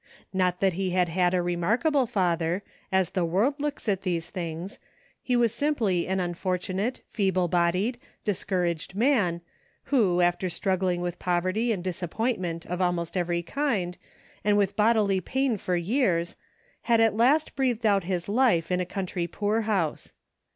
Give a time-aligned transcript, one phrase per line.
[0.33, 4.79] Not that he had had a remarkable father, as the world looks at these things.
[5.21, 9.41] He was simply an unfortunate, feeble bodied, discouraged man,
[9.93, 13.95] who, after strug gling with poverty and disappointment of almost every kind,
[14.43, 16.35] and with bodily pain for years,
[16.89, 20.13] had at last breathed out his life in a county poorhouse.